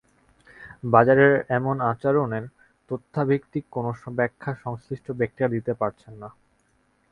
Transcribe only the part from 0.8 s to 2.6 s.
বাজারের এমন আচরণের